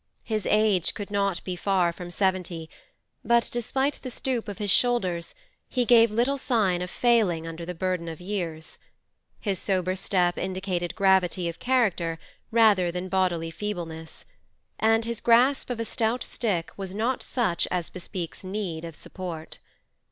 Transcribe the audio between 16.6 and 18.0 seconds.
was not such as